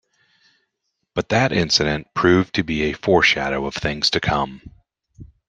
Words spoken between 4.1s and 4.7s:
come.